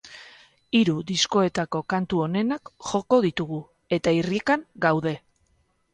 [0.79, 3.63] Hiru diskoetako kantu onenak joko ditugu,
[3.99, 5.19] eta irrikan gaude!